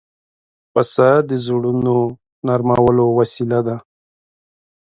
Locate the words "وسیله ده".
3.19-3.75